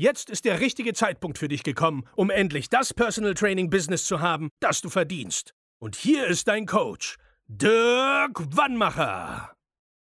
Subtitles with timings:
[0.00, 4.20] Jetzt ist der richtige Zeitpunkt für dich gekommen, um endlich das Personal Training Business zu
[4.20, 5.54] haben, das du verdienst.
[5.80, 7.16] Und hier ist dein Coach,
[7.48, 9.56] Dirk Wannmacher.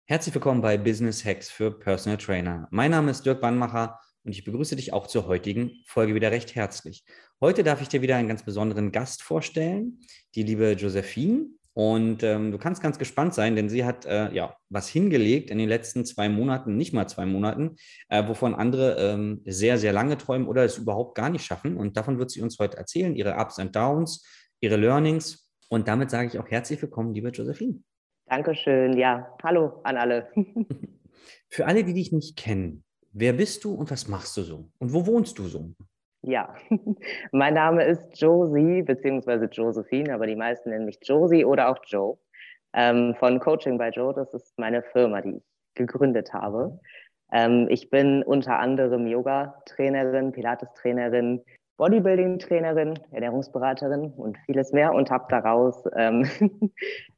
[0.03, 2.67] Herzlich willkommen bei Business Hacks für Personal Trainer.
[2.69, 6.53] Mein Name ist Dirk Wannmacher und ich begrüße dich auch zur heutigen Folge wieder recht
[6.53, 7.05] herzlich.
[7.39, 10.01] Heute darf ich dir wieder einen ganz besonderen Gast vorstellen,
[10.35, 11.45] die liebe Josephine.
[11.77, 15.59] Und ähm, du kannst ganz gespannt sein, denn sie hat äh, ja was hingelegt in
[15.59, 17.75] den letzten zwei Monaten, nicht mal zwei Monaten,
[18.09, 21.77] äh, wovon andere ähm, sehr, sehr lange träumen oder es überhaupt gar nicht schaffen.
[21.77, 24.25] Und davon wird sie uns heute erzählen, ihre Ups und Downs,
[24.59, 25.51] ihre Learnings.
[25.69, 27.75] Und damit sage ich auch herzlich willkommen, liebe Josephine.
[28.25, 28.97] Dankeschön.
[28.97, 30.31] Ja, hallo an alle.
[31.47, 34.71] Für alle, die dich nicht kennen, wer bist du und was machst du so?
[34.79, 35.75] Und wo wohnst du so?
[36.27, 36.53] Ja,
[37.31, 42.17] mein Name ist Josie, beziehungsweise Josephine, aber die meisten nennen mich Josie oder auch Joe.
[42.73, 45.43] Ähm, von Coaching by Joe, das ist meine Firma, die ich
[45.75, 46.81] gegründet habe.
[47.31, 51.45] Ähm, ich bin unter anderem Yoga-Trainerin, Pilates-Trainerin,
[51.77, 56.27] Bodybuilding-Trainerin, Ernährungsberaterin und vieles mehr und habe daraus ähm,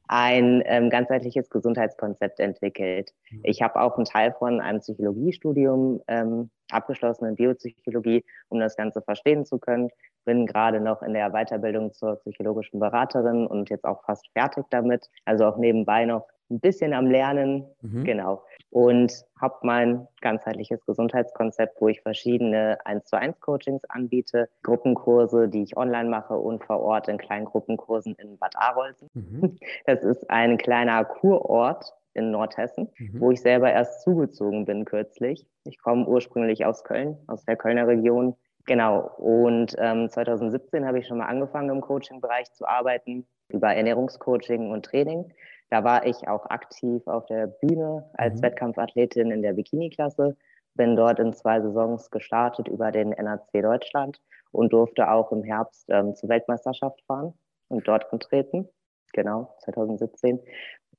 [0.06, 3.10] ein ähm, ganzheitliches Gesundheitskonzept entwickelt.
[3.30, 3.40] Mhm.
[3.42, 9.02] Ich habe auch einen Teil von einem Psychologiestudium ähm, abgeschlossen in Biopsychologie, um das Ganze
[9.02, 9.90] verstehen zu können.
[10.24, 15.08] Bin gerade noch in der Weiterbildung zur psychologischen Beraterin und jetzt auch fast fertig damit.
[15.24, 17.64] Also auch nebenbei noch ein bisschen am Lernen.
[17.82, 18.04] Mhm.
[18.04, 25.48] Genau und habe mein ganzheitliches Gesundheitskonzept, wo ich verschiedene 1 zu 1 Coachings anbiete, Gruppenkurse,
[25.48, 29.08] die ich online mache und vor Ort in kleinen Gruppenkursen in Bad Arolsen.
[29.14, 29.58] Mhm.
[29.86, 33.20] Das ist ein kleiner Kurort in Nordhessen, mhm.
[33.20, 35.46] wo ich selber erst zugezogen bin kürzlich.
[35.64, 38.34] Ich komme ursprünglich aus Köln, aus der Kölner Region.
[38.66, 39.10] Genau.
[39.18, 44.84] Und ähm, 2017 habe ich schon mal angefangen im Coaching-Bereich zu arbeiten über Ernährungscoaching und
[44.84, 45.32] Training.
[45.70, 48.42] Da war ich auch aktiv auf der Bühne als mhm.
[48.42, 50.36] Wettkampfathletin in der Bikini-Klasse,
[50.74, 54.20] bin dort in zwei Saisons gestartet über den NAC Deutschland
[54.52, 57.34] und durfte auch im Herbst ähm, zur Weltmeisterschaft fahren
[57.68, 58.68] und dort antreten.
[59.12, 60.40] Genau, 2017.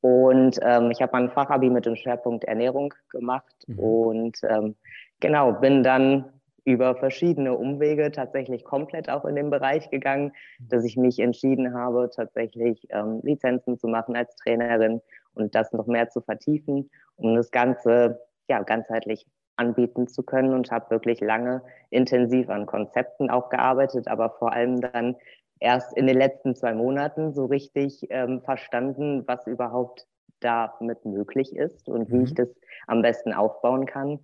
[0.01, 3.79] Und ähm, ich habe mein Fachabi mit dem Schwerpunkt Ernährung gemacht mhm.
[3.79, 4.75] und ähm,
[5.19, 6.25] genau, bin dann
[6.63, 12.09] über verschiedene Umwege tatsächlich komplett auch in den Bereich gegangen, dass ich mich entschieden habe,
[12.13, 15.01] tatsächlich ähm, Lizenzen zu machen als Trainerin
[15.33, 19.25] und das noch mehr zu vertiefen, um das Ganze ja ganzheitlich
[19.55, 24.81] anbieten zu können und habe wirklich lange intensiv an Konzepten auch gearbeitet, aber vor allem
[24.81, 25.15] dann
[25.61, 30.05] erst in den letzten zwei Monaten so richtig ähm, verstanden, was überhaupt
[30.41, 32.23] damit möglich ist und wie mhm.
[32.23, 32.49] ich das
[32.87, 34.19] am besten aufbauen kann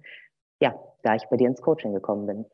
[0.59, 2.45] ja, da ich bei dir ins Coaching gekommen bin.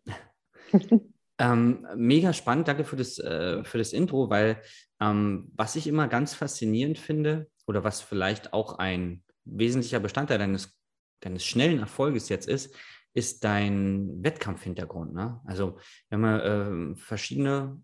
[1.39, 4.61] ähm, mega spannend, danke für das, äh, für das Intro, weil
[4.99, 10.77] ähm, was ich immer ganz faszinierend finde oder was vielleicht auch ein wesentlicher Bestandteil deines,
[11.21, 12.75] deines schnellen Erfolges jetzt ist,
[13.13, 15.13] ist dein Wettkampfhintergrund.
[15.13, 15.39] Ne?
[15.45, 15.77] Also
[16.09, 17.81] wir haben äh, verschiedene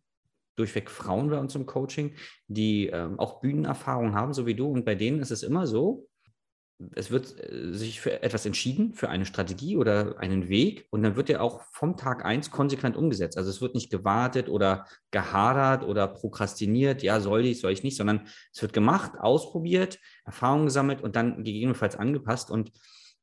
[0.60, 2.16] durchweg Frauen bei uns im Coaching,
[2.48, 4.68] die äh, auch Bühnenerfahrung haben, so wie du.
[4.68, 6.08] Und bei denen ist es immer so,
[6.96, 11.16] es wird äh, sich für etwas entschieden, für eine Strategie oder einen Weg und dann
[11.16, 13.38] wird der auch vom Tag eins konsequent umgesetzt.
[13.38, 17.98] Also es wird nicht gewartet oder gehadert oder prokrastiniert, ja, soll ich, soll ich nicht,
[17.98, 22.50] sondern es wird gemacht, ausprobiert, Erfahrungen gesammelt und dann gegebenenfalls angepasst.
[22.50, 22.72] Und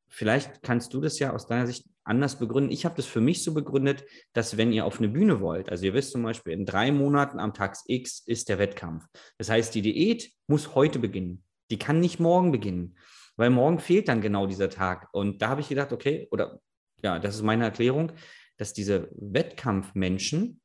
[0.08, 2.70] vielleicht kannst du das ja aus deiner Sicht anders begründen.
[2.70, 5.84] Ich habe das für mich so begründet, dass wenn ihr auf eine Bühne wollt, also
[5.84, 9.04] ihr wisst zum Beispiel, in drei Monaten am Tag X ist der Wettkampf.
[9.38, 11.42] Das heißt, die Diät muss heute beginnen.
[11.70, 12.96] Die kann nicht morgen beginnen
[13.36, 15.08] weil morgen fehlt dann genau dieser Tag.
[15.12, 16.60] Und da habe ich gedacht, okay, oder
[17.02, 18.12] ja, das ist meine Erklärung,
[18.56, 20.60] dass diese Wettkampfmenschen,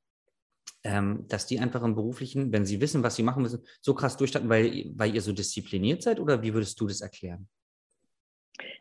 [0.84, 4.18] ähm, dass die einfach im beruflichen, wenn sie wissen, was sie machen müssen, so krass
[4.18, 7.48] durchstarten, weil, weil ihr so diszipliniert seid oder wie würdest du das erklären?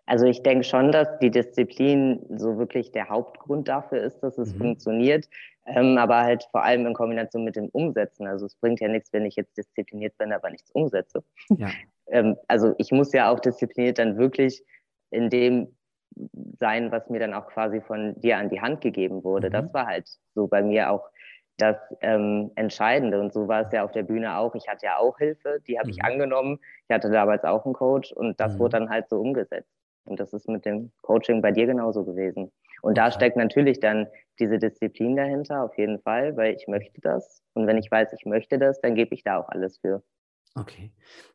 [0.07, 4.55] Also ich denke schon, dass die Disziplin so wirklich der Hauptgrund dafür ist, dass es
[4.55, 4.59] mhm.
[4.59, 5.29] funktioniert,
[5.67, 8.27] ähm, aber halt vor allem in Kombination mit dem Umsetzen.
[8.27, 11.23] Also es bringt ja nichts, wenn ich jetzt diszipliniert bin, aber nichts umsetze.
[11.49, 11.71] Ja.
[12.09, 14.65] ähm, also ich muss ja auch diszipliniert dann wirklich
[15.11, 15.69] in dem
[16.59, 19.49] sein, was mir dann auch quasi von dir an die Hand gegeben wurde.
[19.49, 19.53] Mhm.
[19.53, 21.09] Das war halt so bei mir auch
[21.61, 23.21] das ähm, Entscheidende.
[23.21, 24.55] Und so war es ja auf der Bühne auch.
[24.55, 25.95] Ich hatte ja auch Hilfe, die habe mhm.
[25.95, 26.59] ich angenommen.
[26.89, 28.59] Ich hatte damals auch einen Coach und das mhm.
[28.59, 29.71] wurde dann halt so umgesetzt.
[30.05, 32.51] Und das ist mit dem Coaching bei dir genauso gewesen.
[32.83, 32.95] Und okay.
[32.95, 34.07] da steckt natürlich dann
[34.39, 37.43] diese Disziplin dahinter, auf jeden Fall, weil ich möchte das.
[37.53, 40.03] Und wenn ich weiß, ich möchte das, dann gebe ich da auch alles für.
[40.55, 40.93] Okay.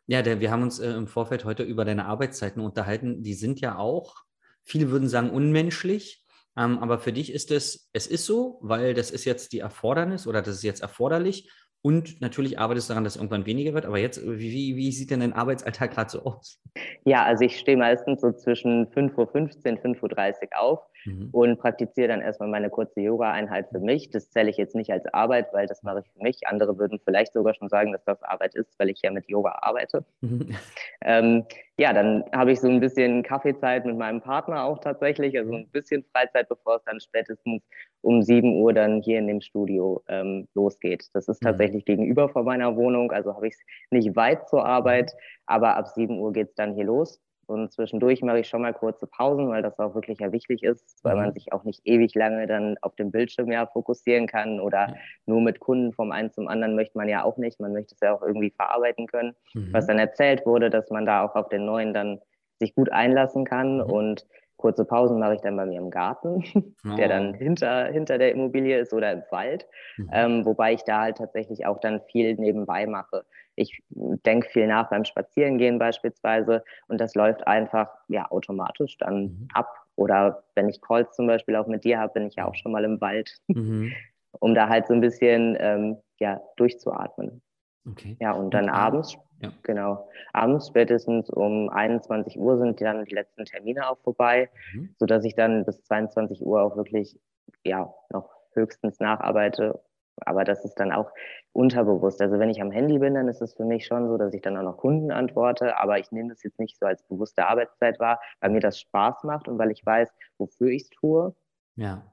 [0.08, 3.24] Ja, der, wir haben uns äh, im Vorfeld heute über deine Arbeitszeiten unterhalten.
[3.24, 4.16] Die sind ja auch,
[4.64, 6.25] viele würden sagen, unmenschlich.
[6.58, 10.28] Ähm, aber für dich ist es, es ist so, weil das ist jetzt die Erfordernis
[10.28, 11.52] oder das ist jetzt erforderlich.
[11.82, 13.86] Und natürlich arbeitest du daran, dass irgendwann weniger wird.
[13.86, 16.60] Aber jetzt, wie, wie sieht denn dein Arbeitsalltag gerade so aus?
[17.06, 21.30] Ja, also ich stehe meistens so zwischen 5.15 Uhr, 5.30 Uhr auf mhm.
[21.32, 24.10] und praktiziere dann erstmal meine kurze Yoga-Einheit für mich.
[24.10, 26.48] Das zähle ich jetzt nicht als Arbeit, weil das mache ich für mich.
[26.48, 29.60] Andere würden vielleicht sogar schon sagen, dass das Arbeit ist, weil ich ja mit Yoga
[29.62, 30.06] arbeite.
[30.22, 30.56] Mhm.
[31.08, 31.46] Ähm,
[31.78, 35.70] ja, dann habe ich so ein bisschen Kaffeezeit mit meinem Partner auch tatsächlich, also ein
[35.70, 37.62] bisschen Freizeit, bevor es dann spätestens
[38.02, 41.10] um 7 Uhr dann hier in dem Studio ähm, losgeht.
[41.14, 41.48] Das ist mhm.
[41.48, 41.86] tatsächlich mhm.
[41.86, 43.60] gegenüber von meiner Wohnung, also habe ich es
[43.92, 45.14] nicht weit zur Arbeit,
[45.46, 47.22] aber ab 7 Uhr geht es dann hier los.
[47.48, 51.04] Und zwischendurch mache ich schon mal kurze Pausen, weil das auch wirklich ja wichtig ist,
[51.04, 51.34] weil man mhm.
[51.34, 54.96] sich auch nicht ewig lange dann auf dem Bildschirm ja fokussieren kann oder ja.
[55.26, 57.60] nur mit Kunden vom einen zum anderen möchte man ja auch nicht.
[57.60, 59.70] Man möchte es ja auch irgendwie verarbeiten können, mhm.
[59.72, 62.20] was dann erzählt wurde, dass man da auch auf den neuen dann
[62.60, 63.84] sich gut einlassen kann mhm.
[63.84, 64.26] und
[64.58, 66.44] kurze Pausen mache ich dann bei mir im Garten,
[66.86, 66.96] oh.
[66.98, 67.38] der dann oh.
[67.38, 69.68] hinter, hinter der Immobilie ist oder im Wald,
[69.98, 70.10] mhm.
[70.12, 73.26] ähm, wobei ich da halt tatsächlich auch dann viel nebenbei mache.
[73.56, 79.48] Ich denke viel nach beim Spazierengehen beispielsweise und das läuft einfach ja automatisch dann mhm.
[79.54, 79.70] ab.
[79.96, 82.74] Oder wenn ich Calls zum Beispiel auch mit dir habe, bin ich ja auch schon
[82.74, 83.94] mal im Wald, mhm.
[84.40, 87.42] um da halt so ein bisschen ähm, ja, durchzuatmen.
[87.90, 88.18] Okay.
[88.20, 88.78] Ja, und dann okay.
[88.78, 89.54] abends, ja.
[89.64, 94.96] genau, abends spätestens um 21 Uhr sind dann die letzten Termine auch vorbei, mhm.
[94.98, 97.20] sodass ich dann bis 22 Uhr auch wirklich,
[97.64, 99.82] ja, noch höchstens nacharbeite
[100.18, 101.12] aber das ist dann auch
[101.52, 102.22] unterbewusst.
[102.22, 104.42] Also wenn ich am Handy bin, dann ist es für mich schon so, dass ich
[104.42, 108.00] dann auch noch Kunden antworte, aber ich nehme das jetzt nicht so als bewusste Arbeitszeit
[108.00, 111.36] wahr, weil mir das Spaß macht und weil ich weiß, wofür ich es tue.
[111.76, 112.04] Ja.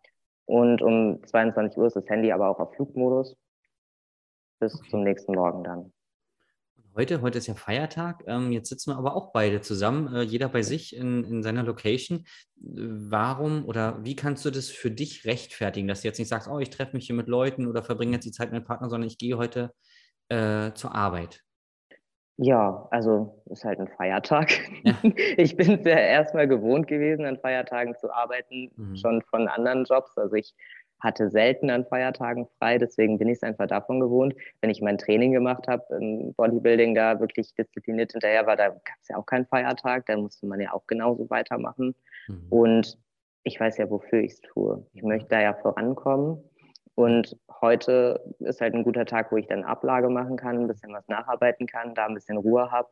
[0.46, 3.37] Und um 22 Uhr ist das Handy aber auch auf Flugmodus
[4.58, 4.90] bis okay.
[4.90, 5.93] zum nächsten Morgen dann
[6.94, 10.49] heute, heute ist ja Feiertag, ähm, jetzt sitzen wir aber auch beide zusammen, äh, jeder
[10.49, 12.25] bei sich in, in seiner Location.
[12.56, 16.59] Warum oder wie kannst du das für dich rechtfertigen, dass du jetzt nicht sagst, oh,
[16.59, 19.09] ich treffe mich hier mit Leuten oder verbringe jetzt die Zeit mit meinem Partner, sondern
[19.09, 19.73] ich gehe heute
[20.29, 21.43] äh, zur Arbeit?
[22.39, 24.50] Ja, also ist halt ein Feiertag.
[24.85, 24.94] Ja.
[25.37, 28.97] Ich bin es ja erstmal gewohnt gewesen, an Feiertagen zu arbeiten, mhm.
[28.97, 30.17] schon von anderen Jobs.
[30.17, 30.55] Also ich
[31.03, 34.35] hatte selten an Feiertagen frei, deswegen bin ich es einfach davon gewohnt.
[34.61, 38.97] Wenn ich mein Training gemacht habe im Bodybuilding, da wirklich diszipliniert hinterher war, da gab
[39.01, 41.97] es ja auch keinen Feiertag, da musste man ja auch genauso weitermachen.
[42.29, 42.47] Mhm.
[42.51, 42.99] Und
[43.43, 44.87] ich weiß ja, wofür ich es tue.
[44.93, 46.39] Ich möchte da ja vorankommen.
[46.95, 50.93] Und heute ist halt ein guter Tag, wo ich dann Ablage machen kann, ein bisschen
[50.93, 52.89] was nacharbeiten kann, da ein bisschen Ruhe habe,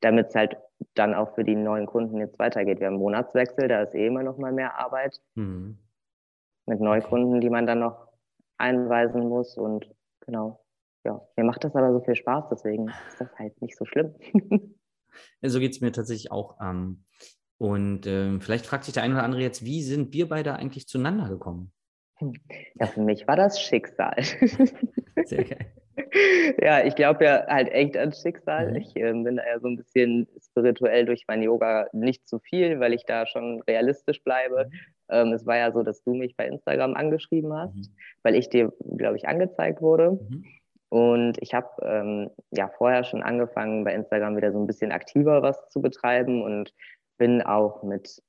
[0.00, 0.56] damit es halt
[0.94, 2.78] dann auch für die neuen Kunden jetzt weitergeht.
[2.78, 5.20] Wir haben Monatswechsel, da ist eh immer noch mal mehr Arbeit.
[5.34, 5.78] Mhm
[6.66, 8.08] mit Neukunden, die man dann noch
[8.58, 9.56] einweisen muss.
[9.56, 10.64] Und genau,
[11.04, 14.14] ja, mir macht das aber so viel Spaß, deswegen ist das halt nicht so schlimm.
[15.42, 16.58] so geht es mir tatsächlich auch.
[16.60, 17.04] Ähm,
[17.58, 20.88] und ähm, vielleicht fragt sich der eine oder andere jetzt, wie sind wir beide eigentlich
[20.88, 21.72] zueinander gekommen?
[22.74, 24.14] Ja, für mich war das Schicksal.
[25.24, 25.72] Sehr geil.
[26.60, 28.70] Ja, ich glaube ja halt echt an Schicksal.
[28.70, 28.76] Mhm.
[28.76, 32.80] Ich äh, bin da ja so ein bisschen spirituell durch mein Yoga nicht zu viel,
[32.80, 34.66] weil ich da schon realistisch bleibe.
[34.66, 34.78] Mhm.
[35.10, 37.96] Ähm, es war ja so, dass du mich bei Instagram angeschrieben hast, mhm.
[38.22, 40.12] weil ich dir, glaube ich, angezeigt wurde.
[40.12, 40.44] Mhm.
[40.88, 45.42] Und ich habe ähm, ja vorher schon angefangen, bei Instagram wieder so ein bisschen aktiver
[45.42, 46.74] was zu betreiben und
[47.16, 48.22] bin auch mit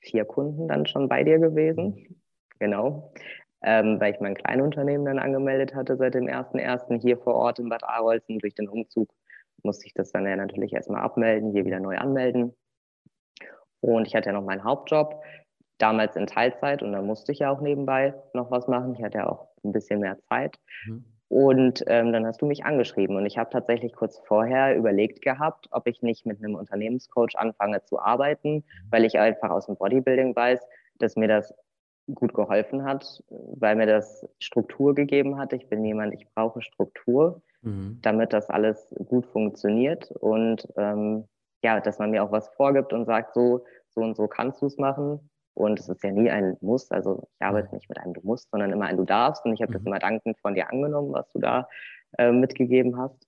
[0.00, 1.84] vier Kunden dann schon bei dir gewesen.
[1.84, 2.16] Mhm.
[2.58, 3.12] Genau.
[3.66, 7.00] Ähm, weil ich mein Kleinunternehmen dann angemeldet hatte seit dem 1.1.
[7.00, 8.38] hier vor Ort in Bad Arolsen.
[8.38, 9.08] Durch den Umzug
[9.62, 12.54] musste ich das dann ja natürlich erstmal abmelden, hier wieder neu anmelden.
[13.80, 15.22] Und ich hatte ja noch meinen Hauptjob,
[15.78, 18.94] damals in Teilzeit und da musste ich ja auch nebenbei noch was machen.
[18.94, 20.58] Ich hatte ja auch ein bisschen mehr Zeit.
[20.86, 21.04] Mhm.
[21.28, 25.66] Und ähm, dann hast du mich angeschrieben und ich habe tatsächlich kurz vorher überlegt gehabt,
[25.72, 28.64] ob ich nicht mit einem Unternehmenscoach anfange zu arbeiten, mhm.
[28.90, 30.60] weil ich einfach aus dem Bodybuilding weiß,
[30.98, 31.52] dass mir das
[32.12, 35.52] gut geholfen hat, weil mir das Struktur gegeben hat.
[35.52, 37.98] Ich bin jemand, ich brauche Struktur, mhm.
[38.02, 41.26] damit das alles gut funktioniert und ähm,
[41.62, 44.66] ja, dass man mir auch was vorgibt und sagt, so, so und so kannst du
[44.66, 45.30] es machen.
[45.54, 46.90] Und es ist ja nie ein Muss.
[46.90, 49.44] Also ich arbeite nicht mit einem Du musst, sondern immer ein Du darfst.
[49.44, 49.74] Und ich habe mhm.
[49.74, 51.68] das immer dankend von dir angenommen, was du da
[52.18, 53.26] äh, mitgegeben hast.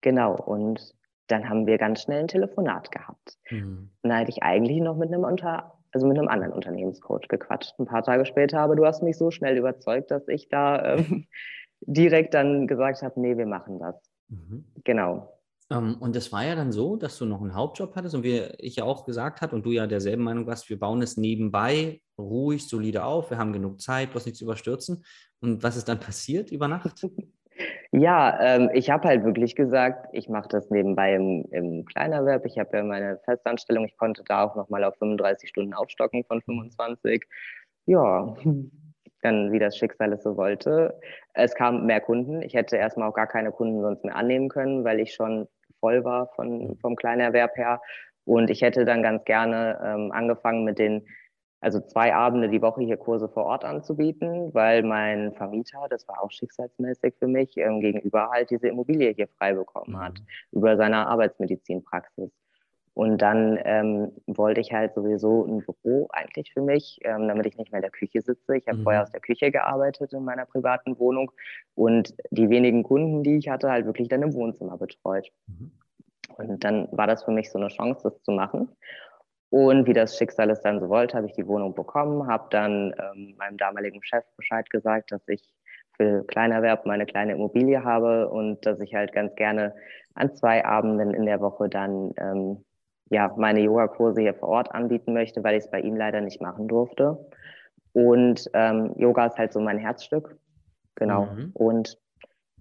[0.00, 0.34] Genau.
[0.34, 0.94] Und
[1.28, 3.38] dann haben wir ganz schnell ein Telefonat gehabt.
[3.50, 3.90] Mhm.
[4.02, 7.78] Und da hätte ich eigentlich noch mit einem Unter, also mit einem anderen Unternehmenscoach gequatscht.
[7.78, 11.26] Ein paar Tage später, aber du hast mich so schnell überzeugt, dass ich da ähm,
[11.80, 13.96] direkt dann gesagt habe, nee, wir machen das.
[14.28, 14.64] Mhm.
[14.84, 15.38] Genau.
[15.70, 18.38] Ähm, und es war ja dann so, dass du noch einen Hauptjob hattest und wie
[18.58, 22.00] ich ja auch gesagt hat und du ja derselben Meinung warst, wir bauen es nebenbei
[22.18, 25.04] ruhig, solide auf, wir haben genug Zeit, bloß nichts überstürzen.
[25.40, 27.06] Und was ist dann passiert über Nacht?
[27.90, 32.44] Ja, ähm, ich habe halt wirklich gesagt, ich mache das nebenbei im, im Kleinerwerb.
[32.46, 36.42] Ich habe ja meine Festanstellung, ich konnte da auch nochmal auf 35 Stunden aufstocken von
[36.42, 37.24] 25.
[37.86, 38.36] Ja,
[39.22, 41.00] dann wie das Schicksal es so wollte.
[41.34, 42.42] Es kamen mehr Kunden.
[42.42, 45.48] Ich hätte erstmal auch gar keine Kunden sonst mehr annehmen können, weil ich schon
[45.80, 47.80] voll war von, vom Kleinerwerb her.
[48.24, 51.06] Und ich hätte dann ganz gerne ähm, angefangen mit den,
[51.60, 56.22] also zwei Abende die Woche hier Kurse vor Ort anzubieten, weil mein Vermieter, das war
[56.22, 60.58] auch schicksalsmäßig für mich, ähm, gegenüber halt diese Immobilie hier frei bekommen hat, mhm.
[60.58, 62.30] über seine Arbeitsmedizinpraxis.
[62.94, 67.56] Und dann ähm, wollte ich halt sowieso ein Büro eigentlich für mich, ähm, damit ich
[67.56, 68.56] nicht mehr in der Küche sitze.
[68.56, 68.82] Ich habe mhm.
[68.82, 71.30] vorher aus der Küche gearbeitet in meiner privaten Wohnung
[71.76, 75.28] und die wenigen Kunden, die ich hatte, halt wirklich dann im Wohnzimmer betreut.
[75.46, 75.70] Mhm.
[76.38, 78.68] Und dann war das für mich so eine Chance, das zu machen.
[79.50, 82.94] Und wie das Schicksal es dann so wollte, habe ich die Wohnung bekommen, habe dann
[82.98, 85.42] ähm, meinem damaligen Chef Bescheid gesagt, dass ich
[85.96, 89.74] für Kleinerwerb meine kleine Immobilie habe und dass ich halt ganz gerne
[90.14, 92.64] an zwei Abenden in der Woche dann ähm,
[93.10, 96.40] ja, meine Yogakurse hier vor Ort anbieten möchte, weil ich es bei ihm leider nicht
[96.40, 97.18] machen durfte.
[97.92, 100.36] Und ähm, Yoga ist halt so mein Herzstück.
[100.94, 101.26] Genau.
[101.26, 101.50] Mhm.
[101.54, 101.98] Und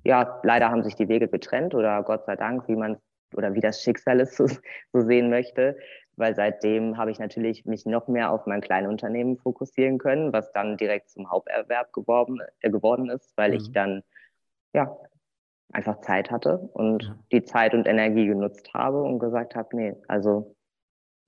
[0.04, 2.98] ja, leider haben sich die Wege getrennt oder Gott sei Dank, wie man
[3.36, 4.48] oder wie das Schicksal es so,
[4.94, 5.78] so sehen möchte.
[6.18, 10.76] Weil seitdem habe ich natürlich mich noch mehr auf mein Kleinunternehmen fokussieren können, was dann
[10.76, 13.58] direkt zum Haupterwerb geworden, äh, geworden ist, weil mhm.
[13.58, 14.04] ich dann
[14.74, 14.98] ja
[15.72, 17.20] einfach Zeit hatte und ja.
[17.32, 20.56] die Zeit und Energie genutzt habe und gesagt habe, nee, also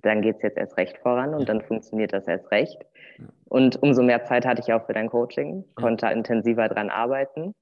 [0.02, 1.46] dann geht es jetzt erst recht voran und ja.
[1.46, 2.84] dann funktioniert das erst recht.
[3.18, 3.26] Ja.
[3.46, 7.54] Und umso mehr Zeit hatte ich auch für dein Coaching, konnte intensiver dran arbeiten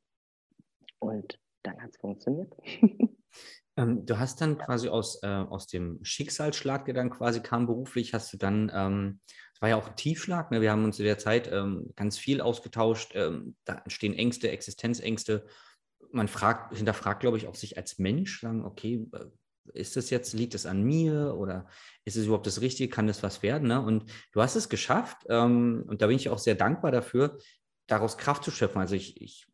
[1.00, 2.56] und dann hat es funktioniert.
[3.76, 8.14] Ähm, du hast dann quasi aus, äh, aus dem Schicksalsschlag, der dann quasi kam beruflich,
[8.14, 9.20] hast du dann, ähm,
[9.54, 10.62] das war ja auch ein Tiefschlag, ne?
[10.62, 15.46] wir haben uns in der Zeit ähm, ganz viel ausgetauscht, ähm, da entstehen Ängste, Existenzängste
[16.12, 19.26] man fragt, hinterfragt, glaube ich, auch sich als Mensch, sagen, okay, äh,
[19.74, 21.68] ist das jetzt, liegt es an mir oder
[22.06, 23.68] ist es überhaupt das Richtige, kann das was werden?
[23.68, 23.82] Ne?
[23.82, 27.38] Und du hast es geschafft ähm, und da bin ich auch sehr dankbar dafür,
[27.86, 28.80] daraus Kraft zu schöpfen.
[28.80, 29.48] Also ich, ich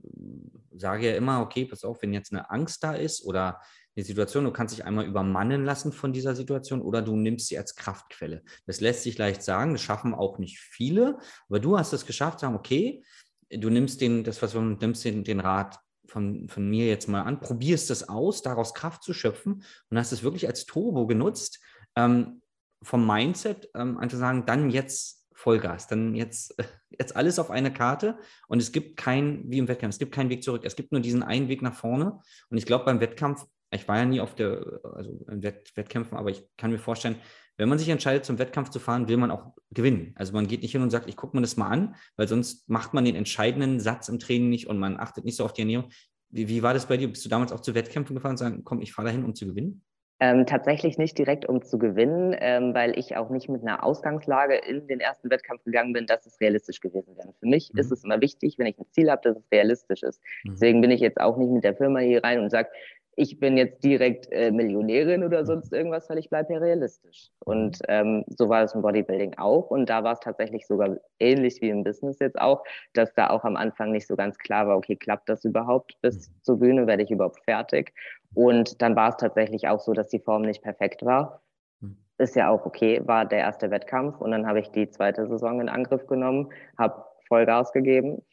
[0.76, 3.60] sage ja immer, okay, pass auf, wenn jetzt eine Angst da ist oder
[3.96, 7.58] eine Situation, du kannst dich einmal übermannen lassen von dieser Situation oder du nimmst sie
[7.58, 8.44] als Kraftquelle.
[8.66, 12.40] Das lässt sich leicht sagen, das schaffen auch nicht viele, aber du hast es geschafft,
[12.40, 13.04] sagen, okay,
[13.50, 17.22] du nimmst den, das, was du nimmst den, den Rat von, von mir jetzt mal
[17.22, 21.60] an, probierst das aus, daraus Kraft zu schöpfen und hast es wirklich als Turbo genutzt,
[21.96, 22.42] ähm,
[22.82, 26.56] vom Mindset ähm, einfach sagen, dann jetzt Vollgas, dann jetzt,
[26.90, 30.30] jetzt alles auf eine Karte und es gibt kein, wie im Wettkampf, es gibt keinen
[30.30, 32.20] Weg zurück, es gibt nur diesen einen Weg nach vorne
[32.50, 36.18] und ich glaube beim Wettkampf, ich war ja nie auf der, also in Wett, Wettkämpfen,
[36.18, 37.18] aber ich kann mir vorstellen,
[37.58, 40.14] wenn man sich entscheidet, zum Wettkampf zu fahren, will man auch gewinnen.
[40.16, 42.68] Also man geht nicht hin und sagt, ich gucke mir das mal an, weil sonst
[42.68, 45.62] macht man den entscheidenden Satz im Training nicht und man achtet nicht so auf die
[45.62, 45.92] Ernährung.
[46.30, 47.08] Wie, wie war das bei dir?
[47.08, 49.46] Bist du damals auch zu Wettkämpfen gefahren und sagen, komm, ich fahre dahin, um zu
[49.46, 49.84] gewinnen?
[50.24, 54.56] Ähm, tatsächlich nicht direkt, um zu gewinnen, ähm, weil ich auch nicht mit einer Ausgangslage
[54.56, 57.34] in den ersten Wettkampf gegangen bin, dass es realistisch gewesen wäre.
[57.42, 57.80] Für mich mhm.
[57.82, 60.22] ist es immer wichtig, wenn ich ein Ziel habe, dass es realistisch ist.
[60.46, 60.52] Mhm.
[60.52, 62.70] Deswegen bin ich jetzt auch nicht mit der Firma hier rein und sage,
[63.16, 67.30] ich bin jetzt direkt äh, Millionärin oder sonst irgendwas, weil ich bleibe ja realistisch.
[67.46, 69.70] Und ähm, so war es im Bodybuilding auch.
[69.70, 73.44] Und da war es tatsächlich sogar ähnlich wie im Business jetzt auch, dass da auch
[73.44, 76.34] am Anfang nicht so ganz klar war, okay, klappt das überhaupt bis mhm.
[76.42, 77.94] zur Bühne, werde ich überhaupt fertig?
[78.34, 81.44] Und dann war es tatsächlich auch so, dass die Form nicht perfekt war.
[81.82, 81.98] Mhm.
[82.18, 85.62] Ist ja auch okay, war der erste Wettkampf und dann habe ich die zweite Saison
[85.62, 88.24] in Angriff genommen, habe Vollgas gegeben,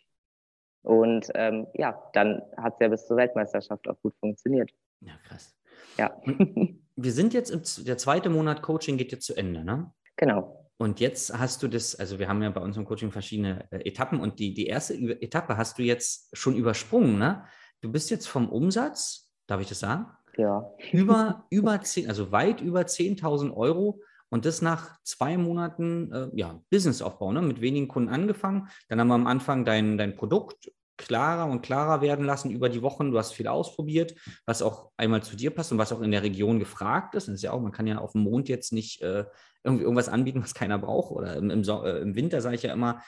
[0.82, 4.70] und ähm, ja, dann hat es ja bis zur Weltmeisterschaft auch gut funktioniert.
[5.00, 5.54] Ja, krass.
[5.98, 6.16] Ja.
[6.96, 9.92] wir sind jetzt, im, der zweite Monat Coaching geht jetzt zu Ende, ne?
[10.16, 10.70] Genau.
[10.78, 13.86] Und jetzt hast du das, also wir haben ja bei uns im Coaching verschiedene äh,
[13.86, 17.44] Etappen und die, die erste Etappe hast du jetzt schon übersprungen, ne?
[17.82, 20.06] Du bist jetzt vom Umsatz, darf ich das sagen?
[20.36, 20.70] Ja.
[20.92, 26.60] Über, über 10, also weit über 10.000 Euro und das nach zwei Monaten äh, ja,
[26.70, 27.42] Businessaufbau, ne?
[27.42, 28.68] mit wenigen Kunden angefangen.
[28.88, 32.82] Dann haben wir am Anfang dein, dein Produkt klarer und klarer werden lassen über die
[32.82, 33.10] Wochen.
[33.10, 36.22] Du hast viel ausprobiert, was auch einmal zu dir passt und was auch in der
[36.22, 37.26] Region gefragt ist.
[37.26, 39.24] Das ist ja auch, man kann ja auf dem Mond jetzt nicht äh,
[39.64, 41.10] irgendwie irgendwas anbieten, was keiner braucht.
[41.12, 43.02] Oder im, im, so äh, im Winter sage ich ja immer,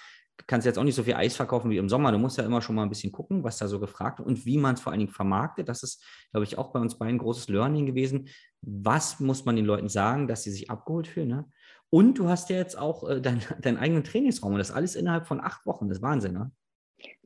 [0.47, 2.13] kannst jetzt auch nicht so viel Eis verkaufen wie im Sommer.
[2.13, 4.45] Du musst ja immer schon mal ein bisschen gucken, was da so gefragt wird und
[4.47, 5.69] wie man es vor allen Dingen vermarktet.
[5.69, 8.29] Das ist, glaube ich, auch bei uns beiden ein großes Learning gewesen.
[8.61, 11.29] Was muss man den Leuten sagen, dass sie sich abgeholt fühlen?
[11.29, 11.45] Ne?
[11.91, 15.27] Und du hast ja jetzt auch äh, deinen dein eigenen Trainingsraum und das alles innerhalb
[15.27, 15.89] von acht Wochen.
[15.89, 16.51] Das ist Wahnsinn, ne?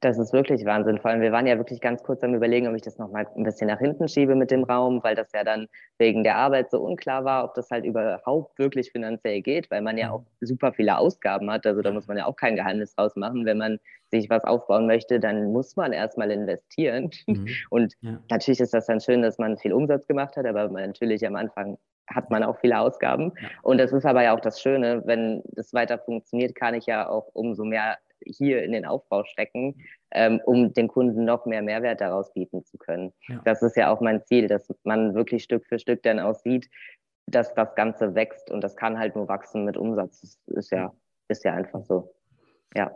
[0.00, 0.98] Das ist wirklich Wahnsinn.
[0.98, 3.44] Vor allem, wir waren ja wirklich ganz kurz am Überlegen, ob ich das nochmal ein
[3.44, 5.68] bisschen nach hinten schiebe mit dem Raum, weil das ja dann
[5.98, 9.96] wegen der Arbeit so unklar war, ob das halt überhaupt wirklich finanziell geht, weil man
[9.96, 11.66] ja auch super viele Ausgaben hat.
[11.66, 13.46] Also da muss man ja auch kein Geheimnis draus machen.
[13.46, 13.78] Wenn man
[14.10, 17.10] sich was aufbauen möchte, dann muss man erstmal investieren.
[17.26, 17.48] Mhm.
[17.70, 18.18] Und ja.
[18.30, 21.78] natürlich ist das dann schön, dass man viel Umsatz gemacht hat, aber natürlich am Anfang
[22.08, 23.32] hat man auch viele Ausgaben.
[23.40, 23.48] Ja.
[23.62, 27.08] Und das ist aber ja auch das Schöne, wenn das weiter funktioniert, kann ich ja
[27.08, 29.76] auch umso mehr hier in den Aufbau stecken,
[30.10, 33.12] ähm, um den Kunden noch mehr Mehrwert daraus bieten zu können.
[33.28, 33.40] Ja.
[33.44, 36.68] Das ist ja auch mein Ziel, dass man wirklich Stück für Stück dann aussieht,
[37.26, 40.20] dass das Ganze wächst und das kann halt nur wachsen mit Umsatz.
[40.20, 40.92] Das ist ja,
[41.28, 42.14] ist ja einfach so.
[42.74, 42.92] Ja.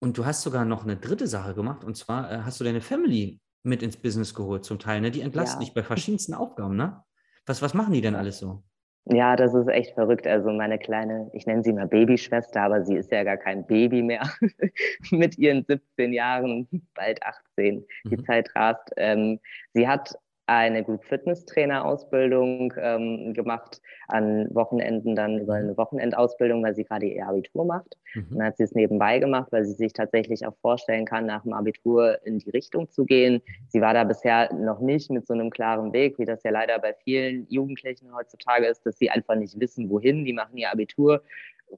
[0.00, 2.80] Und du hast sogar noch eine dritte Sache gemacht und zwar äh, hast du deine
[2.80, 5.00] Family mit ins Business geholt zum Teil.
[5.00, 5.10] Ne?
[5.10, 5.66] Die entlasten ja.
[5.66, 7.02] dich bei verschiedensten Aufgaben, ne?
[7.46, 8.62] Was, was machen die denn alles so?
[9.06, 10.26] Ja, das ist echt verrückt.
[10.26, 14.02] Also meine kleine, ich nenne sie mal Babyschwester, aber sie ist ja gar kein Baby
[14.02, 14.28] mehr
[15.10, 17.84] mit ihren 17 Jahren, bald 18.
[18.04, 18.24] Die mhm.
[18.24, 18.90] Zeit rast.
[18.96, 19.40] Ähm,
[19.72, 20.14] sie hat
[20.50, 26.84] eine Group Fitness Trainer Ausbildung ähm, gemacht, an Wochenenden dann über eine Wochenendausbildung, weil sie
[26.84, 27.96] gerade ihr Abitur macht.
[28.14, 28.26] Mhm.
[28.30, 31.52] Dann hat sie es nebenbei gemacht, weil sie sich tatsächlich auch vorstellen kann, nach dem
[31.52, 33.40] Abitur in die Richtung zu gehen.
[33.68, 36.80] Sie war da bisher noch nicht mit so einem klaren Weg, wie das ja leider
[36.80, 40.24] bei vielen Jugendlichen heutzutage ist, dass sie einfach nicht wissen, wohin.
[40.24, 41.22] Die machen ihr Abitur,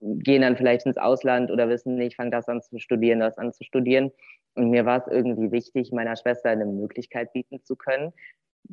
[0.00, 3.52] gehen dann vielleicht ins Ausland oder wissen nicht, fangen das an zu studieren, das an
[3.52, 4.12] zu studieren.
[4.54, 8.12] Und mir war es irgendwie wichtig, meiner Schwester eine Möglichkeit bieten zu können,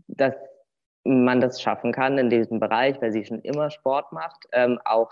[0.08, 0.36] dass
[1.04, 5.12] man das schaffen kann in diesem Bereich, weil sie schon immer Sport macht, ähm, auch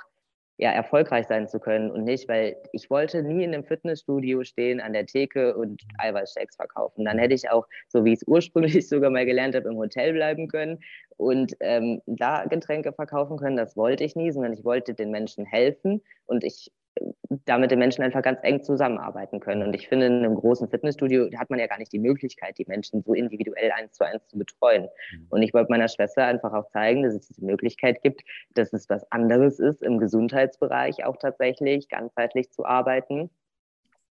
[0.59, 4.81] ja, erfolgreich sein zu können und nicht, weil ich wollte nie in einem Fitnessstudio stehen
[4.81, 7.05] an der Theke und Eiweißshakes verkaufen.
[7.05, 10.13] Dann hätte ich auch, so wie ich es ursprünglich sogar mal gelernt habe, im Hotel
[10.13, 10.79] bleiben können
[11.17, 13.55] und ähm, da Getränke verkaufen können.
[13.55, 16.71] Das wollte ich nie, sondern ich wollte den Menschen helfen und ich
[17.45, 19.63] da mit den Menschen einfach ganz eng zusammenarbeiten können.
[19.63, 22.65] Und ich finde, in einem großen Fitnessstudio hat man ja gar nicht die Möglichkeit, die
[22.67, 24.87] Menschen so individuell eins zu eins zu betreuen.
[25.11, 25.27] Mhm.
[25.29, 28.21] Und ich wollte meiner Schwester einfach auch zeigen, dass es diese Möglichkeit gibt,
[28.53, 33.29] dass es was anderes ist, im Gesundheitsbereich auch tatsächlich ganzheitlich zu arbeiten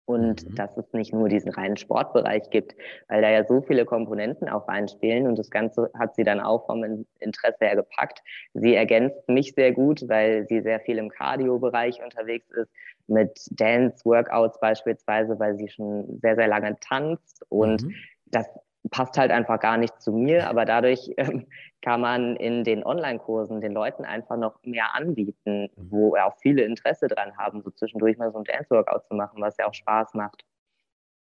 [0.07, 0.55] und mhm.
[0.55, 2.75] dass es nicht nur diesen reinen Sportbereich gibt,
[3.09, 6.67] weil da ja so viele Komponenten auch reinspielen und das Ganze hat sie dann auch
[6.67, 8.23] vom Interesse her gepackt.
[8.53, 12.71] Sie ergänzt mich sehr gut, weil sie sehr viel im Cardio-Bereich unterwegs ist,
[13.07, 17.95] mit Dance-Workouts beispielsweise, weil sie schon sehr, sehr lange tanzt und mhm.
[18.27, 18.47] das
[18.91, 21.47] passt halt einfach gar nicht zu mir, aber dadurch ähm,
[21.83, 25.91] kann man in den Online-Kursen den Leuten einfach noch mehr anbieten, mhm.
[25.91, 29.57] wo auch viele Interesse dran haben, so zwischendurch mal so ein Dance-Workout zu machen, was
[29.57, 30.45] ja auch Spaß macht.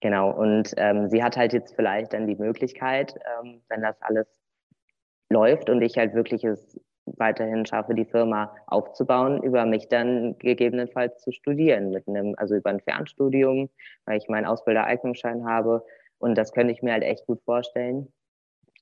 [0.00, 4.26] Genau, und ähm, sie hat halt jetzt vielleicht dann die Möglichkeit, ähm, wenn das alles
[5.30, 11.20] läuft und ich halt wirklich es weiterhin schaffe, die Firma aufzubauen, über mich dann gegebenenfalls
[11.20, 13.68] zu studieren, mit einem, also über ein Fernstudium,
[14.06, 15.84] weil ich meinen Ausbildereignungsschein habe
[16.24, 18.10] und das könnte ich mir halt echt gut vorstellen.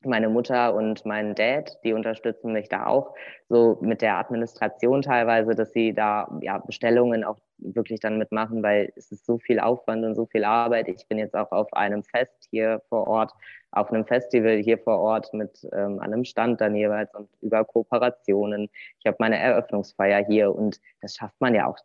[0.05, 3.15] Meine Mutter und mein Dad, die unterstützen mich da auch
[3.49, 8.93] so mit der Administration teilweise, dass sie da ja Bestellungen auch wirklich dann mitmachen, weil
[8.97, 10.89] es ist so viel Aufwand und so viel Arbeit.
[10.89, 13.33] Ich bin jetzt auch auf einem Fest hier vor Ort
[13.73, 18.69] auf einem Festival hier vor Ort mit ähm, einem Stand dann jeweils und über Kooperationen.
[19.01, 21.79] Ich habe meine Eröffnungsfeier hier und das schafft man ja auch.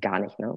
[0.00, 0.38] Gar nicht.
[0.38, 0.56] Ne?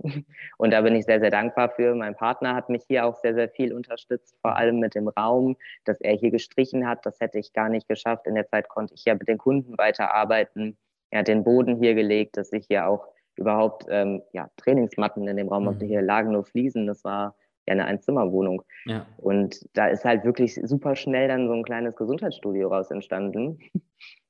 [0.58, 1.96] Und da bin ich sehr, sehr dankbar für.
[1.96, 5.58] Mein Partner hat mich hier auch sehr, sehr viel unterstützt, vor allem mit dem Raum,
[5.86, 7.06] dass er hier gestrichen hat.
[7.06, 8.28] Das hätte ich gar nicht geschafft.
[8.28, 10.78] In der Zeit konnte ich ja mit den Kunden weiterarbeiten.
[11.10, 15.38] Er hat den Boden hier gelegt, dass ich hier auch überhaupt ähm, ja, Trainingsmatten in
[15.38, 15.80] dem Raum mhm.
[15.80, 16.88] Hier lagen nur Fliesen.
[16.88, 17.36] Das war
[17.67, 18.63] ja eine Einzimmerwohnung.
[18.86, 19.06] Ja.
[19.17, 23.60] Und da ist halt wirklich super schnell dann so ein kleines Gesundheitsstudio raus entstanden.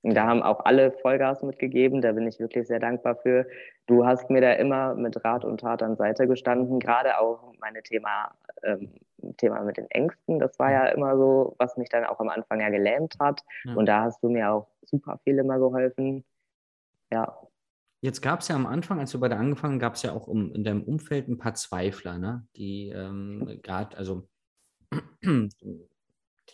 [0.03, 2.01] Und da haben auch alle Vollgas mitgegeben.
[2.01, 3.45] Da bin ich wirklich sehr dankbar für.
[3.85, 6.79] Du hast mir da immer mit Rat und Tat an Seite gestanden.
[6.79, 8.31] Gerade auch meine Thema,
[8.63, 8.91] ähm,
[9.37, 10.39] Thema mit den Ängsten.
[10.39, 13.41] Das war ja immer so, was mich dann auch am Anfang ja gelähmt hat.
[13.63, 13.75] Ja.
[13.75, 16.23] Und da hast du mir auch super viel immer geholfen.
[17.11, 17.37] Ja,
[18.01, 20.27] Jetzt gab es ja am Anfang, als du bei der angefangen, gab es ja auch
[20.27, 22.47] um, in deinem Umfeld ein paar Zweifler, ne?
[22.55, 24.27] die ähm, gerade, also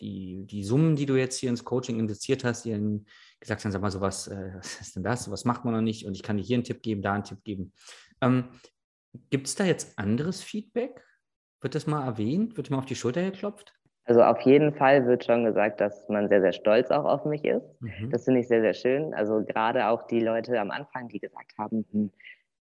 [0.00, 3.06] die, die Summen, die du jetzt hier ins Coaching investiert hast, die dann
[3.40, 5.80] gesagt haben, sag mal so, was, äh, was ist denn das, was macht man noch
[5.80, 7.72] nicht und ich kann dir hier einen Tipp geben, da einen Tipp geben.
[8.20, 8.50] Ähm,
[9.30, 11.02] Gibt es da jetzt anderes Feedback?
[11.60, 12.56] Wird das mal erwähnt?
[12.56, 13.77] Wird mal auf die Schulter geklopft?
[14.08, 17.44] Also auf jeden Fall wird schon gesagt, dass man sehr, sehr stolz auch auf mich
[17.44, 17.66] ist.
[17.82, 18.08] Mhm.
[18.10, 19.12] Das finde ich sehr, sehr schön.
[19.12, 22.10] Also gerade auch die Leute am Anfang, die gesagt haben, hm,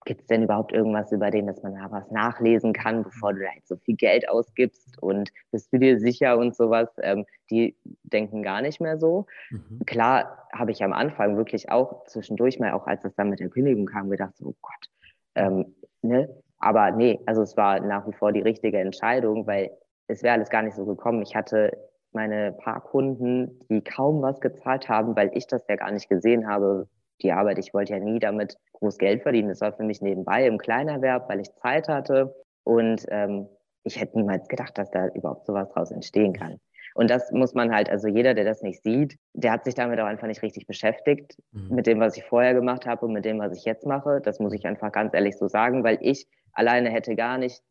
[0.04, 3.40] gibt es denn überhaupt irgendwas über den, dass man da was nachlesen kann, bevor du
[3.40, 7.76] da jetzt so viel Geld ausgibst und bist du dir sicher und sowas, ähm, die
[8.02, 9.24] denken gar nicht mehr so.
[9.48, 9.80] Mhm.
[9.86, 13.48] Klar habe ich am Anfang wirklich auch zwischendurch mal, auch als es dann mit der
[13.48, 14.90] Kündigung kam, gedacht, so, oh Gott,
[15.34, 19.70] ähm, ne, aber nee, also es war nach wie vor die richtige Entscheidung, weil
[20.08, 21.22] es wäre alles gar nicht so gekommen.
[21.22, 21.76] Ich hatte
[22.12, 26.46] meine paar Kunden, die kaum was gezahlt haben, weil ich das ja gar nicht gesehen
[26.46, 26.88] habe,
[27.22, 27.58] die Arbeit.
[27.58, 29.48] Ich wollte ja nie damit groß Geld verdienen.
[29.48, 32.34] Das war für mich nebenbei im Kleinerwerb, weil ich Zeit hatte.
[32.64, 33.48] Und ähm,
[33.84, 36.60] ich hätte niemals gedacht, dass da überhaupt sowas draus entstehen kann.
[36.94, 39.98] Und das muss man halt, also jeder, der das nicht sieht, der hat sich damit
[39.98, 41.74] auch einfach nicht richtig beschäftigt, mhm.
[41.74, 44.20] mit dem, was ich vorher gemacht habe und mit dem, was ich jetzt mache.
[44.22, 47.62] Das muss ich einfach ganz ehrlich so sagen, weil ich alleine hätte gar nicht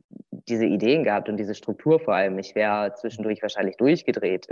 [0.47, 2.38] diese Ideen gehabt und diese Struktur vor allem.
[2.39, 4.47] Ich wäre zwischendurch wahrscheinlich durchgedreht.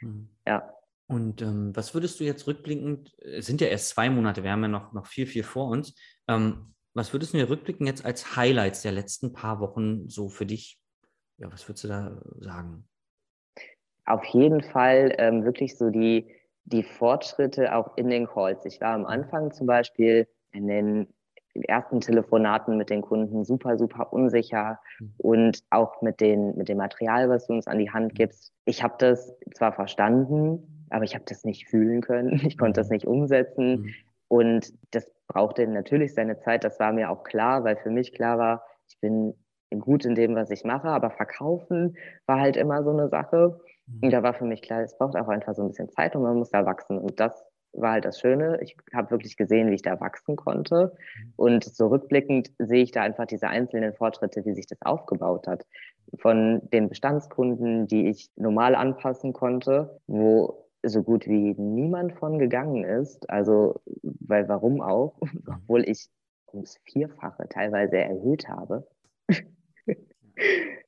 [0.00, 0.28] Mhm.
[0.46, 0.70] Ja.
[1.06, 4.62] Und ähm, was würdest du jetzt rückblickend, es sind ja erst zwei Monate, wir haben
[4.62, 5.94] ja noch, noch viel, viel vor uns.
[6.28, 10.46] Ähm, was würdest du mir rückblickend jetzt als Highlights der letzten paar Wochen so für
[10.46, 10.78] dich,
[11.38, 12.88] ja, was würdest du da sagen?
[14.06, 16.30] Auf jeden Fall ähm, wirklich so die,
[16.64, 18.64] die Fortschritte auch in den Calls.
[18.64, 21.14] Ich war am Anfang zum Beispiel in den
[21.62, 25.12] ersten Telefonaten mit den Kunden super, super unsicher mhm.
[25.18, 28.16] und auch mit, den, mit dem Material, was du uns an die Hand mhm.
[28.16, 28.52] gibst.
[28.64, 32.40] Ich habe das zwar verstanden, aber ich habe das nicht fühlen können.
[32.46, 32.94] Ich konnte das mhm.
[32.94, 33.94] nicht umsetzen.
[34.28, 36.64] Und das brauchte natürlich seine Zeit.
[36.64, 39.34] Das war mir auch klar, weil für mich klar war, ich bin
[39.78, 43.60] gut in dem, was ich mache, aber verkaufen war halt immer so eine Sache.
[44.00, 46.22] Und da war für mich klar, es braucht auch einfach so ein bisschen Zeit und
[46.22, 46.98] man muss da wachsen.
[46.98, 48.58] Und das war halt das Schöne.
[48.62, 50.96] Ich habe wirklich gesehen, wie ich da wachsen konnte.
[51.36, 55.66] Und so rückblickend sehe ich da einfach diese einzelnen Fortschritte, wie sich das aufgebaut hat.
[56.18, 62.84] Von den Bestandskunden, die ich normal anpassen konnte, wo so gut wie niemand von gegangen
[62.84, 63.28] ist.
[63.30, 65.18] Also, weil warum auch?
[65.46, 66.08] Obwohl ich
[66.52, 68.86] ums Vierfache teilweise erhöht habe.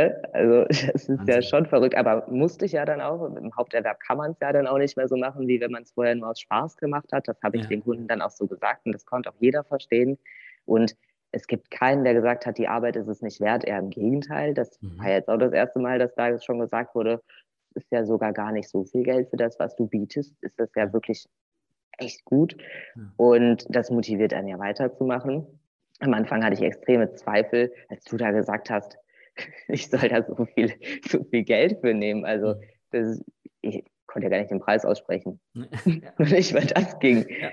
[0.00, 1.26] Ja, also das ist Wahnsinn.
[1.26, 3.24] ja schon verrückt, aber musste ich ja dann auch.
[3.36, 5.82] Im Haupterwerb kann man es ja dann auch nicht mehr so machen, wie wenn man
[5.82, 7.28] es vorher nur aus Spaß gemacht hat.
[7.28, 7.68] Das habe ich ja.
[7.68, 10.18] den Kunden dann auch so gesagt und das konnte auch jeder verstehen.
[10.64, 10.96] Und
[11.32, 14.54] es gibt keinen, der gesagt hat, die Arbeit ist es nicht wert, eher im Gegenteil.
[14.54, 14.98] Das mhm.
[14.98, 17.22] war jetzt auch das erste Mal, dass da schon gesagt wurde,
[17.74, 20.34] es ist ja sogar gar nicht so viel Geld für das, was du bietest.
[20.42, 21.26] Ist das ja wirklich
[21.98, 22.56] echt gut.
[22.96, 23.02] Ja.
[23.16, 25.46] Und das motiviert einen ja weiterzumachen.
[26.00, 28.96] Am Anfang hatte ich extreme Zweifel, als du da gesagt hast,
[29.68, 30.72] ich soll da so viel,
[31.08, 32.24] so viel Geld für nehmen.
[32.24, 32.62] Also mhm.
[32.90, 33.24] das,
[33.62, 35.40] ich konnte ja gar nicht den Preis aussprechen.
[35.54, 35.66] Ja.
[36.18, 37.26] nicht, weil das ging.
[37.28, 37.50] Ja.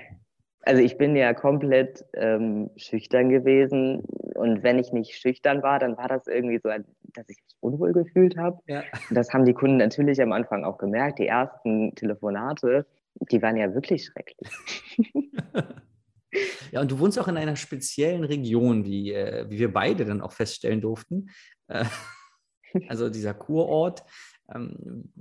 [0.62, 4.00] Also ich bin ja komplett ähm, schüchtern gewesen
[4.34, 7.92] und wenn ich nicht schüchtern war, dann war das irgendwie so, dass ich mich unwohl
[7.92, 8.58] gefühlt habe.
[8.66, 8.82] Ja.
[9.10, 11.20] Das haben die Kunden natürlich am Anfang auch gemerkt.
[11.20, 12.86] Die ersten Telefonate,
[13.30, 14.50] die waren ja wirklich schrecklich.
[16.72, 20.20] Ja, und du wohnst auch in einer speziellen Region, wie, äh, wie wir beide dann
[20.20, 21.30] auch feststellen durften.
[21.68, 21.84] Äh,
[22.88, 24.04] also dieser Kurort.
[24.54, 25.12] Ähm,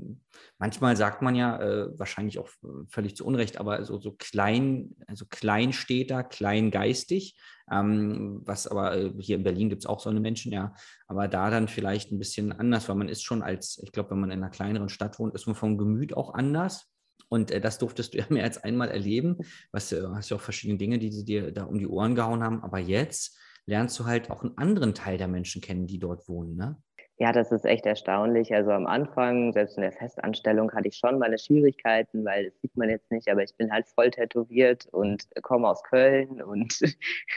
[0.57, 2.49] manchmal sagt man ja, äh, wahrscheinlich auch
[2.87, 7.37] völlig zu Unrecht, aber so, so klein, also Kleinstädter, kleingeistig,
[7.69, 10.73] ähm, was aber äh, hier in Berlin gibt es auch so eine Menschen, ja,
[11.07, 14.21] aber da dann vielleicht ein bisschen anders, weil man ist schon als, ich glaube, wenn
[14.21, 16.89] man in einer kleineren Stadt wohnt, ist man vom Gemüt auch anders.
[17.29, 19.37] Und äh, das durftest du ja mehr als einmal erleben.
[19.71, 22.43] Was, äh, hast ja auch verschiedene Dinge, die sie dir da um die Ohren gehauen
[22.43, 22.63] haben.
[22.63, 26.55] Aber jetzt lernst du halt auch einen anderen Teil der Menschen kennen, die dort wohnen,
[26.55, 26.77] ne?
[27.19, 28.53] Ja, das ist echt erstaunlich.
[28.53, 32.77] Also am Anfang, selbst in der Festanstellung, hatte ich schon meine Schwierigkeiten, weil das sieht
[32.77, 36.79] man jetzt nicht, aber ich bin halt voll tätowiert und komme aus Köln und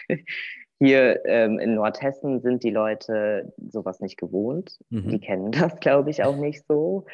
[0.79, 4.79] hier ähm, in Nordhessen sind die Leute sowas nicht gewohnt.
[4.91, 5.09] Mhm.
[5.09, 7.07] Die kennen das, glaube ich, auch nicht so.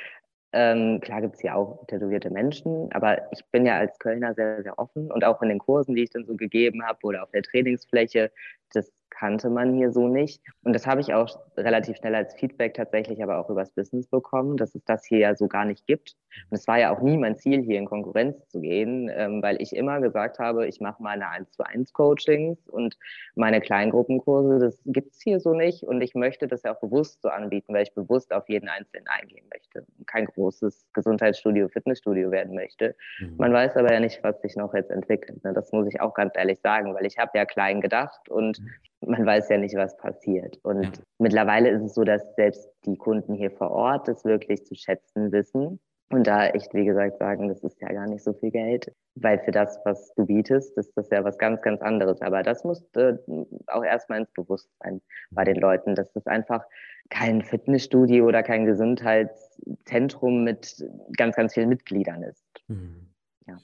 [0.58, 4.62] Ähm, klar gibt es hier auch tätowierte Menschen, aber ich bin ja als Kölner sehr,
[4.62, 5.12] sehr offen.
[5.12, 8.32] Und auch in den Kursen, die ich dann so gegeben habe oder auf der Trainingsfläche,
[8.72, 10.42] das kannte man hier so nicht.
[10.62, 14.56] Und das habe ich auch relativ schnell als Feedback tatsächlich aber auch übers Business bekommen,
[14.56, 16.16] dass es das hier ja so gar nicht gibt.
[16.50, 19.60] Und es war ja auch nie mein Ziel, hier in Konkurrenz zu gehen, ähm, weil
[19.60, 22.98] ich immer gesagt habe, ich mache meine 1 zu 1 Coachings und
[23.34, 25.82] meine Kleingruppenkurse, das gibt es hier so nicht.
[25.82, 29.06] Und ich möchte das ja auch bewusst so anbieten, weil ich bewusst auf jeden Einzelnen
[29.08, 29.86] eingehen möchte.
[30.04, 32.94] Kein großes Gesundheitsstudio, Fitnessstudio werden möchte.
[33.18, 33.34] Mhm.
[33.38, 35.42] Man weiß aber ja nicht, was sich noch jetzt entwickelt.
[35.42, 35.54] Ne?
[35.54, 38.70] Das muss ich auch ganz ehrlich sagen, weil ich habe ja klein gedacht und mhm
[39.06, 40.58] man weiß ja nicht, was passiert.
[40.62, 40.90] Und ja.
[41.18, 45.32] mittlerweile ist es so, dass selbst die Kunden hier vor Ort das wirklich zu schätzen
[45.32, 45.80] wissen.
[46.08, 49.40] Und da echt, wie gesagt, sagen, das ist ja gar nicht so viel Geld, weil
[49.40, 52.22] für das, was du bietest, ist das ja was ganz, ganz anderes.
[52.22, 53.24] Aber das musste
[53.66, 56.64] auch erstmal ins Bewusstsein bei den Leuten, dass das einfach
[57.10, 60.84] kein Fitnessstudio oder kein Gesundheitszentrum mit
[61.16, 62.44] ganz, ganz vielen Mitgliedern ist.
[62.68, 63.12] Mhm.
[63.48, 63.58] Ja.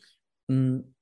[0.48, 0.94] Hm,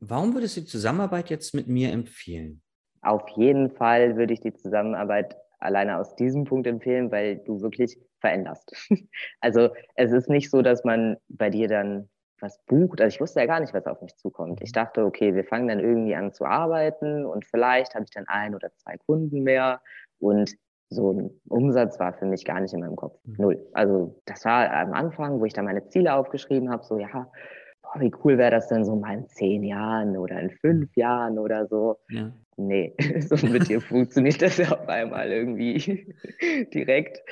[0.00, 2.61] warum würdest du die Zusammenarbeit jetzt mit mir empfehlen?
[3.02, 7.98] Auf jeden Fall würde ich die Zusammenarbeit alleine aus diesem Punkt empfehlen, weil du wirklich
[8.20, 8.72] veränderst.
[9.40, 12.08] also es ist nicht so, dass man bei dir dann
[12.40, 13.00] was bucht.
[13.00, 14.60] Also ich wusste ja gar nicht, was auf mich zukommt.
[14.62, 18.26] Ich dachte, okay, wir fangen dann irgendwie an zu arbeiten und vielleicht habe ich dann
[18.26, 19.80] ein oder zwei Kunden mehr
[20.18, 20.56] und
[20.90, 23.18] so ein Umsatz war für mich gar nicht in meinem Kopf.
[23.24, 23.34] Mhm.
[23.38, 23.66] Null.
[23.72, 27.30] Also das war am Anfang, wo ich dann meine Ziele aufgeschrieben habe, so ja,
[27.82, 31.38] boah, wie cool wäre das denn so mal in zehn Jahren oder in fünf Jahren
[31.38, 31.98] oder so.
[32.10, 32.32] Ja.
[32.56, 36.14] Nee, so mit dir funktioniert das ja auf einmal irgendwie
[36.74, 37.22] direkt.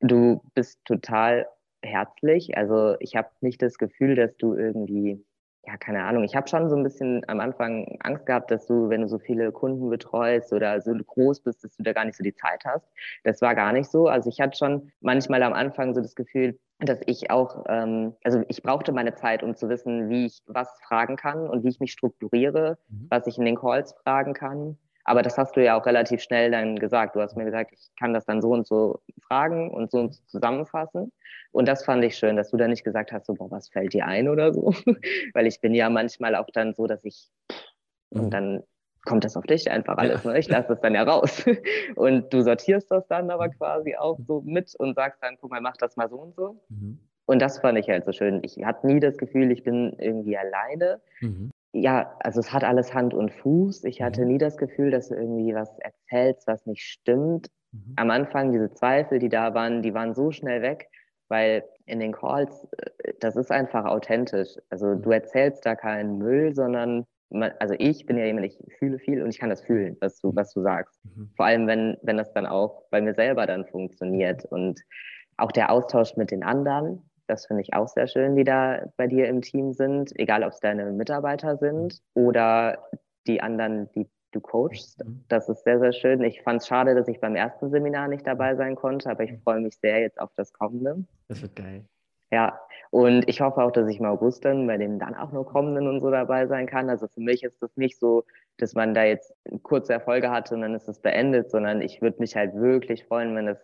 [0.00, 1.46] Du bist total
[1.82, 2.56] herzlich.
[2.56, 5.24] Also ich habe nicht das Gefühl, dass du irgendwie
[5.66, 6.24] ja, keine Ahnung.
[6.24, 9.18] Ich habe schon so ein bisschen am Anfang Angst gehabt, dass du, wenn du so
[9.18, 12.64] viele Kunden betreust oder so groß bist, dass du da gar nicht so die Zeit
[12.66, 12.86] hast.
[13.22, 14.06] Das war gar nicht so.
[14.06, 18.42] Also ich hatte schon manchmal am Anfang so das Gefühl, dass ich auch, ähm, also
[18.48, 21.80] ich brauchte meine Zeit, um zu wissen, wie ich was fragen kann und wie ich
[21.80, 23.06] mich strukturiere, mhm.
[23.10, 24.78] was ich in den Calls fragen kann.
[25.04, 27.14] Aber das hast du ja auch relativ schnell dann gesagt.
[27.14, 30.14] Du hast mir gesagt, ich kann das dann so und so fragen und so und
[30.14, 31.12] so zusammenfassen.
[31.52, 33.92] Und das fand ich schön, dass du da nicht gesagt hast, so, boah, was fällt
[33.92, 34.72] dir ein oder so.
[35.34, 37.30] Weil ich bin ja manchmal auch dann so, dass ich,
[38.08, 38.30] und mhm.
[38.30, 38.62] dann
[39.04, 40.24] kommt das auf dich einfach alles.
[40.24, 40.38] Ne?
[40.38, 41.44] Ich lasse das dann ja raus.
[41.96, 43.52] Und du sortierst das dann aber mhm.
[43.52, 46.56] quasi auch so mit und sagst dann, guck mal, mach das mal so und so.
[46.68, 46.98] Mhm.
[47.26, 48.40] Und das fand ich halt so schön.
[48.42, 51.00] Ich hatte nie das Gefühl, ich bin irgendwie alleine.
[51.20, 53.84] Mhm ja, also es hat alles Hand und Fuß.
[53.84, 54.28] Ich hatte mhm.
[54.28, 57.50] nie das Gefühl, dass du irgendwie was erzählst, was nicht stimmt.
[57.72, 57.94] Mhm.
[57.96, 60.88] Am Anfang diese Zweifel, die da waren, die waren so schnell weg,
[61.28, 64.56] weil in den Calls, äh, das ist einfach authentisch.
[64.70, 65.02] Also mhm.
[65.02, 67.06] du erzählst da keinen Müll, sondern
[67.42, 70.34] also ich bin ja jemand, ich fühle viel und ich kann das fühlen, was du,
[70.34, 70.98] was du sagst.
[71.04, 71.30] Mhm.
[71.36, 74.80] Vor allem, wenn, wenn das dann auch bei mir selber dann funktioniert und
[75.36, 79.06] auch der Austausch mit den anderen, das finde ich auch sehr schön, die da bei
[79.06, 82.78] dir im Team sind, egal ob es deine Mitarbeiter sind oder
[83.26, 85.04] die anderen, die du coachst.
[85.04, 85.24] Mhm.
[85.28, 86.22] Das ist sehr, sehr schön.
[86.22, 89.32] Ich fand es schade, dass ich beim ersten Seminar nicht dabei sein konnte, aber ich
[89.42, 91.04] freue mich sehr jetzt auf das kommende.
[91.28, 91.84] Das wird geil.
[92.34, 92.58] Ja,
[92.90, 95.86] und ich hoffe auch, dass ich im August dann bei den dann auch noch kommenden
[95.86, 96.90] und so dabei sein kann.
[96.90, 98.24] Also für mich ist das nicht so,
[98.56, 102.18] dass man da jetzt kurze Erfolge hatte und dann ist es beendet, sondern ich würde
[102.18, 103.58] mich halt wirklich freuen, wenn es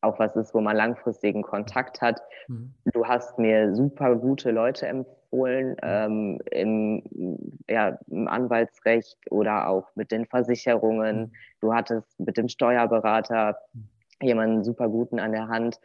[0.00, 2.22] auch was ist, wo man langfristigen Kontakt hat.
[2.48, 2.72] Mhm.
[2.94, 5.76] Du hast mir super gute Leute empfohlen mhm.
[5.82, 11.20] ähm, im, ja, im Anwaltsrecht oder auch mit den Versicherungen.
[11.20, 11.32] Mhm.
[11.60, 13.88] Du hattest mit dem Steuerberater mhm.
[14.22, 15.78] jemanden super guten an der Hand.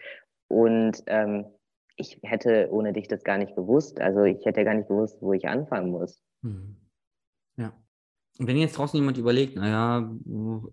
[0.47, 1.45] Und ähm,
[1.99, 3.99] ich hätte ohne dich das gar nicht gewusst.
[3.99, 6.23] Also ich hätte gar nicht gewusst, wo ich anfangen muss.
[6.41, 6.77] Mhm.
[7.57, 7.73] Ja
[8.39, 10.09] wenn jetzt draußen jemand überlegt, naja,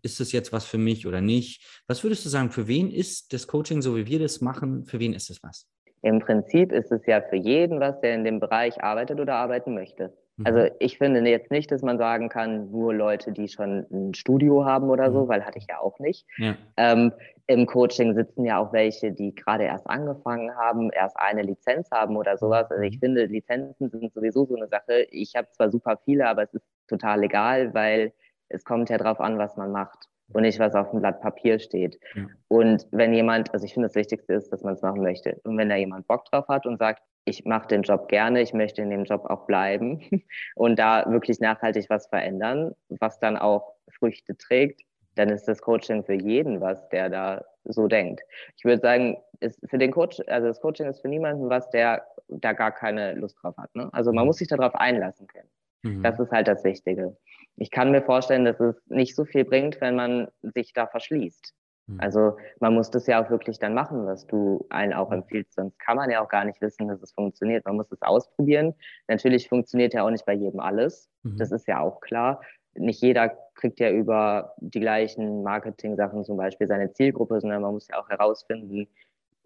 [0.02, 1.82] ist das jetzt was für mich oder nicht?
[1.88, 5.00] Was würdest du sagen, für wen ist das Coaching, so wie wir das machen, für
[5.00, 5.66] wen ist es was?
[6.02, 9.74] Im Prinzip ist es ja für jeden was, der in dem Bereich arbeitet oder arbeiten
[9.74, 10.16] möchte.
[10.36, 10.46] Mhm.
[10.46, 14.64] Also ich finde jetzt nicht, dass man sagen kann, nur Leute, die schon ein Studio
[14.64, 15.28] haben oder so, mhm.
[15.28, 16.26] weil hatte ich ja auch nicht.
[16.38, 16.54] Ja.
[16.76, 17.12] Ähm,
[17.46, 22.16] Im Coaching sitzen ja auch welche, die gerade erst angefangen haben, erst eine Lizenz haben
[22.16, 22.70] oder sowas.
[22.70, 23.00] Also ich mhm.
[23.00, 25.06] finde, Lizenzen sind sowieso so eine Sache.
[25.10, 28.12] Ich habe zwar super viele, aber es ist total egal, weil
[28.48, 31.58] es kommt ja drauf an, was man macht und nicht, was auf dem Blatt Papier
[31.58, 31.98] steht.
[32.14, 32.26] Ja.
[32.48, 35.40] Und wenn jemand, also ich finde, das Wichtigste ist, dass man es machen möchte.
[35.44, 38.52] Und wenn da jemand Bock drauf hat und sagt, ich mache den Job gerne, ich
[38.52, 40.00] möchte in dem Job auch bleiben
[40.54, 44.82] und da wirklich nachhaltig was verändern, was dann auch Früchte trägt,
[45.16, 48.22] dann ist das Coaching für jeden was, der da so denkt.
[48.56, 52.06] Ich würde sagen, ist für den Coach, also das Coaching ist für niemanden was, der
[52.28, 53.74] da gar keine Lust drauf hat.
[53.74, 53.88] Ne?
[53.92, 54.28] Also man mhm.
[54.28, 55.48] muss sich darauf einlassen können.
[55.82, 56.02] Mhm.
[56.02, 57.16] Das ist halt das Wichtige.
[57.56, 61.54] Ich kann mir vorstellen, dass es nicht so viel bringt, wenn man sich da verschließt.
[61.86, 62.00] Mhm.
[62.00, 65.54] Also man muss das ja auch wirklich dann machen, was du allen auch empfiehlst.
[65.54, 67.64] Sonst kann man ja auch gar nicht wissen, dass es funktioniert.
[67.64, 68.74] Man muss es ausprobieren.
[69.08, 71.08] Natürlich funktioniert ja auch nicht bei jedem alles.
[71.22, 71.36] Mhm.
[71.38, 72.40] Das ist ja auch klar.
[72.74, 77.88] Nicht jeder kriegt ja über die gleichen Marketing-Sachen zum Beispiel seine Zielgruppe, sondern man muss
[77.88, 78.86] ja auch herausfinden,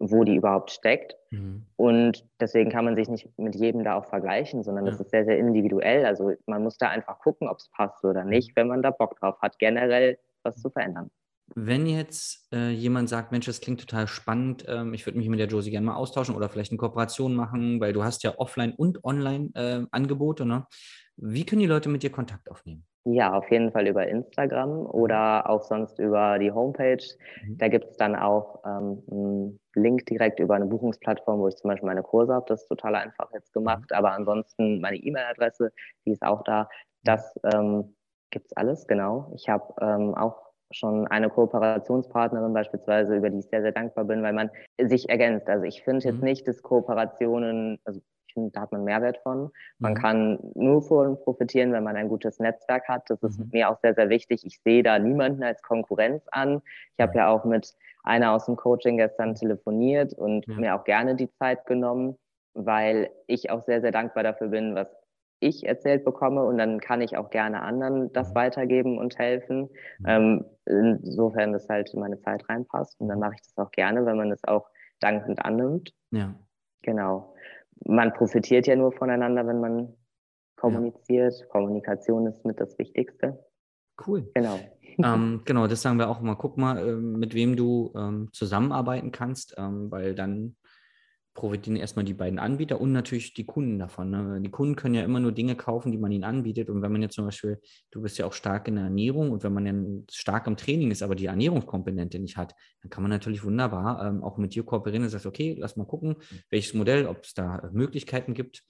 [0.01, 1.15] wo die überhaupt steckt.
[1.29, 1.65] Mhm.
[1.75, 4.91] Und deswegen kann man sich nicht mit jedem da auch vergleichen, sondern ja.
[4.91, 6.05] das ist sehr, sehr individuell.
[6.05, 9.19] Also man muss da einfach gucken, ob es passt oder nicht, wenn man da Bock
[9.19, 11.11] drauf hat, generell was zu verändern.
[11.53, 15.39] Wenn jetzt äh, jemand sagt, Mensch, das klingt total spannend, ähm, ich würde mich mit
[15.39, 18.73] der Josie gerne mal austauschen oder vielleicht eine Kooperation machen, weil du hast ja Offline-
[18.73, 20.65] und Online-Angebote, äh, ne?
[21.17, 22.85] Wie können die Leute mit dir Kontakt aufnehmen?
[23.03, 27.03] Ja, auf jeden Fall über Instagram oder auch sonst über die Homepage.
[27.43, 27.57] Mhm.
[27.57, 31.69] Da gibt es dann auch ähm, einen Link direkt über eine Buchungsplattform, wo ich zum
[31.69, 32.45] Beispiel meine Kurse habe.
[32.47, 33.89] Das ist total einfach jetzt gemacht.
[33.89, 33.97] Mhm.
[33.97, 35.71] Aber ansonsten meine E-Mail-Adresse,
[36.05, 36.69] die ist auch da.
[37.03, 37.95] Das ähm,
[38.29, 39.31] gibt's alles, genau.
[39.35, 44.21] Ich habe ähm, auch schon eine Kooperationspartnerin beispielsweise, über die ich sehr, sehr dankbar bin,
[44.21, 45.49] weil man sich ergänzt.
[45.49, 46.23] Also ich finde jetzt mhm.
[46.23, 47.99] nicht, dass Kooperationen, also
[48.33, 49.51] finde, da hat man Mehrwert von.
[49.79, 49.97] Man mhm.
[49.97, 53.09] kann nur von profitieren, wenn man ein gutes Netzwerk hat.
[53.09, 53.49] Das ist mhm.
[53.51, 54.45] mir auch sehr, sehr wichtig.
[54.45, 56.61] Ich sehe da niemanden als Konkurrenz an.
[56.97, 60.55] Ich habe ja auch mit einer aus dem Coaching gestern telefoniert und ja.
[60.55, 62.17] mir auch gerne die Zeit genommen.
[62.53, 64.87] weil ich auch sehr, sehr dankbar dafür bin, was
[65.39, 68.35] ich erzählt bekomme und dann kann ich auch gerne anderen das mhm.
[68.35, 69.69] weitergeben und helfen.
[70.05, 74.05] Ähm, insofern das halt in meine Zeit reinpasst und dann mache ich das auch gerne,
[74.05, 74.67] wenn man das auch
[74.99, 75.93] dankend annimmt.
[76.11, 76.35] Ja.
[76.83, 77.33] Genau.
[77.85, 79.93] Man profitiert ja nur voneinander, wenn man
[80.55, 81.39] kommuniziert.
[81.39, 81.45] Ja.
[81.47, 83.43] Kommunikation ist mit das Wichtigste.
[84.05, 84.29] Cool.
[84.33, 84.59] Genau.
[85.03, 86.35] ähm, genau, das sagen wir auch immer.
[86.35, 90.55] Guck mal, äh, mit wem du ähm, zusammenarbeiten kannst, ähm, weil dann
[91.33, 94.09] profitieren erstmal die beiden Anbieter und natürlich die Kunden davon.
[94.09, 94.41] Ne?
[94.41, 96.69] Die Kunden können ja immer nur Dinge kaufen, die man ihnen anbietet.
[96.69, 97.59] Und wenn man jetzt zum Beispiel,
[97.91, 100.91] du bist ja auch stark in der Ernährung und wenn man dann stark im Training
[100.91, 104.63] ist, aber die Ernährungskomponente nicht hat, dann kann man natürlich wunderbar ähm, auch mit dir
[104.63, 106.15] kooperieren und sagst, okay, lass mal gucken,
[106.49, 108.63] welches Modell, ob es da Möglichkeiten gibt.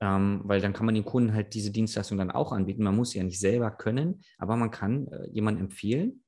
[0.00, 2.82] Ähm, weil dann kann man den Kunden halt diese Dienstleistung dann auch anbieten.
[2.82, 6.22] Man muss sie ja nicht selber können, aber man kann äh, jemanden empfehlen,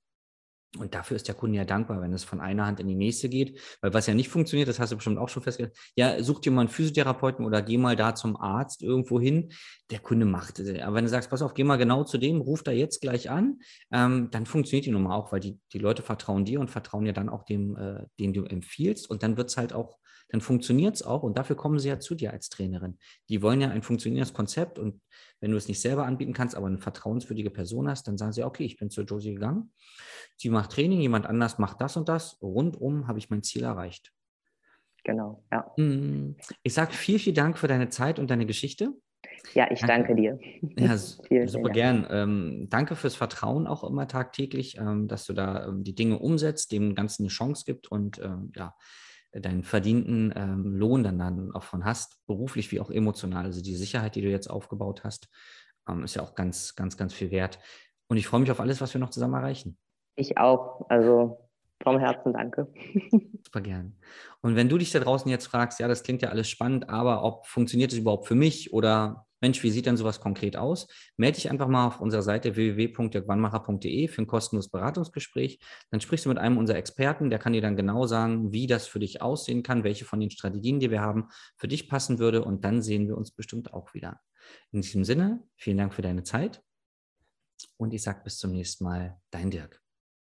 [0.79, 3.29] und dafür ist der Kunde ja dankbar, wenn es von einer Hand in die nächste
[3.29, 3.61] geht.
[3.83, 6.51] Weil was ja nicht funktioniert, das hast du bestimmt auch schon festgestellt, ja, such dir
[6.51, 9.53] mal einen Physiotherapeuten oder geh mal da zum Arzt irgendwo hin.
[9.91, 10.81] Der Kunde macht es.
[10.81, 13.29] Aber wenn du sagst, pass auf, geh mal genau zu dem, ruf da jetzt gleich
[13.29, 13.59] an,
[13.93, 17.13] ähm, dann funktioniert die Nummer auch, weil die, die Leute vertrauen dir und vertrauen ja
[17.13, 19.11] dann auch dem, äh, den du empfiehlst.
[19.11, 19.99] Und dann wird es halt auch,
[20.31, 21.23] dann funktioniert es auch.
[21.23, 22.97] Und dafür kommen sie ja zu dir als Trainerin.
[23.29, 25.03] Die wollen ja ein funktionierendes Konzept und
[25.43, 28.45] wenn du es nicht selber anbieten kannst, aber eine vertrauenswürdige Person hast, dann sagen sie,
[28.45, 29.73] okay, ich bin zu Josie gegangen.
[30.37, 32.40] Sie macht Training, jemand anders macht das und das.
[32.42, 34.12] Rundum habe ich mein Ziel erreicht.
[35.05, 35.66] Genau, ja.
[35.77, 38.92] Mm, ich sage viel, vielen Dank für deine Zeit und deine Geschichte.
[39.55, 40.38] Ja, ich danke, danke dir.
[40.77, 40.96] Ja,
[41.29, 42.07] vielen, super vielen gern.
[42.11, 46.72] Ähm, danke fürs Vertrauen auch immer tagtäglich, ähm, dass du da ähm, die Dinge umsetzt,
[46.72, 48.75] dem Ganzen eine Chance gibt und ähm, ja,
[49.33, 53.44] deinen verdienten ähm, Lohn dann, dann auch von hast, beruflich wie auch emotional.
[53.44, 55.29] Also die Sicherheit, die du jetzt aufgebaut hast,
[55.88, 57.59] ähm, ist ja auch ganz, ganz, ganz viel wert.
[58.09, 59.79] Und ich freue mich auf alles, was wir noch zusammen erreichen.
[60.16, 60.88] Ich auch.
[60.88, 61.38] Also
[61.83, 62.68] vom Herzen danke.
[63.44, 63.96] Super gern.
[64.40, 67.25] Und wenn du dich da draußen jetzt fragst, ja, das klingt ja alles spannend, aber
[67.25, 70.87] ob funktioniert es überhaupt für mich oder Mensch, wie sieht denn sowas konkret aus?
[71.16, 75.59] Melde dich einfach mal auf unserer Seite www.dirkwannmacher.de für ein kostenloses Beratungsgespräch.
[75.90, 78.87] Dann sprichst du mit einem unserer Experten, der kann dir dann genau sagen, wie das
[78.87, 82.44] für dich aussehen kann, welche von den Strategien, die wir haben, für dich passen würde.
[82.44, 84.20] Und dann sehen wir uns bestimmt auch wieder.
[84.70, 86.62] In diesem Sinne, vielen Dank für deine Zeit.
[87.77, 89.82] Und ich sage bis zum nächsten Mal, dein Dirk.